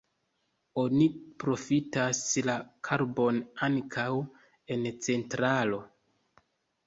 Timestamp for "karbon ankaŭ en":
2.89-4.87